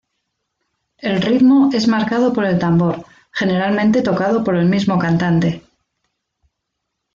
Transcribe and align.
El 0.97 1.21
ritmo 1.21 1.69
es 1.71 1.87
marcado 1.87 2.33
por 2.33 2.43
el 2.45 2.57
tambor, 2.57 3.05
generalmente 3.31 4.01
tocado 4.01 4.43
por 4.43 4.55
el 4.55 4.65
mismo 4.65 4.97
cantante. 4.97 5.63